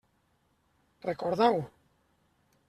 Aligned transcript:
Recorda-ho. 1.09 1.61